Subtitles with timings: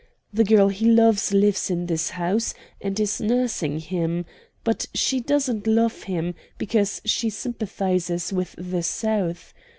[0.33, 4.25] The girl he loves lives in this house, and is nursing him;
[4.63, 9.53] but she doesn't love him, because she sympathizes with the South.